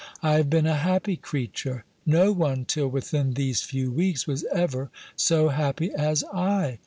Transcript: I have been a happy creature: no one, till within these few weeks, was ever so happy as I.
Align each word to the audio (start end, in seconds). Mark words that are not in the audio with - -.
I 0.23 0.33
have 0.37 0.49
been 0.49 0.65
a 0.65 0.77
happy 0.77 1.15
creature: 1.15 1.83
no 2.07 2.31
one, 2.31 2.65
till 2.65 2.87
within 2.87 3.35
these 3.35 3.61
few 3.61 3.91
weeks, 3.91 4.25
was 4.25 4.43
ever 4.45 4.89
so 5.15 5.49
happy 5.49 5.91
as 5.93 6.23
I. 6.33 6.79